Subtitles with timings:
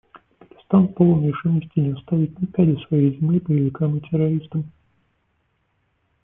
[0.39, 4.65] Пакистан полон решимости не оставить ни пяди своей земли боевикам и террористам.